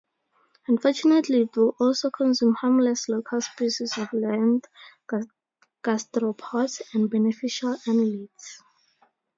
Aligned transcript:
Unfortunately 0.67 1.41
it 1.43 1.55
will 1.55 1.75
also 1.79 2.09
consume 2.09 2.55
harmless 2.55 3.07
local 3.07 3.39
species 3.39 3.99
of 3.99 4.11
land 4.13 4.65
gastropods, 5.83 6.81
and 6.95 7.07
beneficial 7.07 7.75
annelids. 7.87 8.63